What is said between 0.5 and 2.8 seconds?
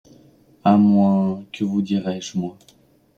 À moins... que vous dirai-je, moi?...